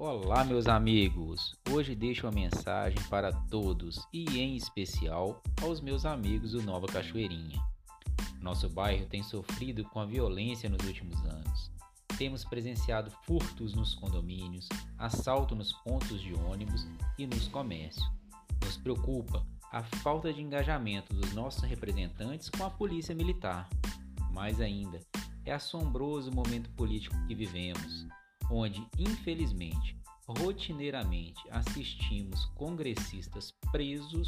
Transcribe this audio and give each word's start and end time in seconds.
Olá, 0.00 0.44
meus 0.44 0.68
amigos! 0.68 1.56
Hoje 1.72 1.92
deixo 1.92 2.24
uma 2.24 2.32
mensagem 2.32 3.02
para 3.10 3.32
todos 3.32 4.06
e, 4.12 4.38
em 4.38 4.54
especial, 4.54 5.42
aos 5.60 5.80
meus 5.80 6.06
amigos 6.06 6.52
do 6.52 6.62
Nova 6.62 6.86
Cachoeirinha. 6.86 7.60
Nosso 8.40 8.68
bairro 8.68 9.06
tem 9.06 9.24
sofrido 9.24 9.82
com 9.86 9.98
a 9.98 10.06
violência 10.06 10.70
nos 10.70 10.86
últimos 10.86 11.18
anos. 11.24 11.72
Temos 12.16 12.44
presenciado 12.44 13.10
furtos 13.26 13.74
nos 13.74 13.96
condomínios, 13.96 14.68
assalto 14.96 15.56
nos 15.56 15.72
pontos 15.72 16.20
de 16.20 16.32
ônibus 16.32 16.86
e 17.18 17.26
nos 17.26 17.48
comércios. 17.48 18.08
Nos 18.64 18.76
preocupa 18.76 19.44
a 19.72 19.82
falta 19.82 20.32
de 20.32 20.40
engajamento 20.40 21.12
dos 21.12 21.32
nossos 21.32 21.64
representantes 21.64 22.48
com 22.48 22.64
a 22.64 22.70
polícia 22.70 23.16
militar. 23.16 23.68
Mais 24.30 24.60
ainda, 24.60 25.00
é 25.44 25.52
assombroso 25.52 26.30
o 26.30 26.34
momento 26.36 26.70
político 26.70 27.16
que 27.26 27.34
vivemos 27.34 28.06
onde, 28.50 28.86
infelizmente, 28.98 29.98
rotineiramente 30.26 31.42
assistimos 31.50 32.46
congressistas 32.54 33.54
presos 33.70 34.26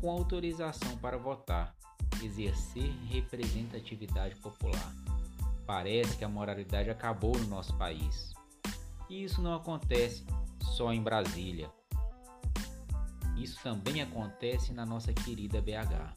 com 0.00 0.10
autorização 0.10 0.96
para 0.98 1.16
votar, 1.16 1.74
exercer 2.22 2.90
representatividade 3.08 4.34
popular. 4.36 4.94
Parece 5.66 6.16
que 6.16 6.24
a 6.24 6.28
moralidade 6.28 6.90
acabou 6.90 7.36
no 7.38 7.46
nosso 7.46 7.76
país. 7.76 8.32
E 9.08 9.22
isso 9.22 9.40
não 9.40 9.54
acontece 9.54 10.24
só 10.76 10.92
em 10.92 11.02
Brasília. 11.02 11.70
Isso 13.36 13.60
também 13.62 14.02
acontece 14.02 14.72
na 14.72 14.84
nossa 14.84 15.12
querida 15.12 15.60
BH. 15.60 16.14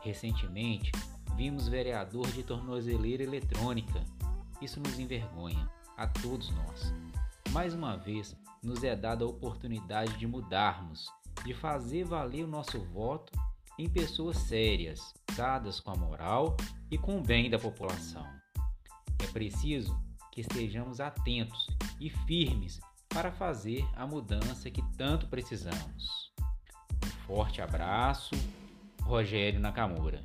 Recentemente, 0.00 0.92
vimos 1.36 1.68
vereador 1.68 2.26
de 2.30 2.42
tornozeleira 2.42 3.22
eletrônica. 3.22 4.02
Isso 4.60 4.80
nos 4.80 4.98
envergonha 4.98 5.77
a 5.98 6.06
todos 6.06 6.50
nós. 6.50 6.94
Mais 7.50 7.74
uma 7.74 7.96
vez, 7.96 8.36
nos 8.62 8.84
é 8.84 8.94
dada 8.94 9.24
a 9.24 9.28
oportunidade 9.28 10.16
de 10.16 10.26
mudarmos, 10.26 11.08
de 11.44 11.52
fazer 11.52 12.04
valer 12.04 12.44
o 12.44 12.48
nosso 12.48 12.80
voto 12.86 13.32
em 13.76 13.88
pessoas 13.88 14.36
sérias, 14.38 15.12
dadas 15.36 15.80
com 15.80 15.90
a 15.90 15.96
moral 15.96 16.56
e 16.90 16.96
com 16.96 17.18
o 17.18 17.22
bem 17.22 17.50
da 17.50 17.58
população. 17.58 18.26
É 19.18 19.26
preciso 19.26 19.98
que 20.32 20.40
estejamos 20.40 21.00
atentos 21.00 21.66
e 22.00 22.08
firmes 22.08 22.80
para 23.08 23.32
fazer 23.32 23.84
a 23.96 24.06
mudança 24.06 24.70
que 24.70 24.82
tanto 24.96 25.26
precisamos. 25.26 26.32
Um 27.04 27.26
forte 27.26 27.60
abraço, 27.60 28.34
Rogério 29.02 29.58
Nakamura. 29.58 30.22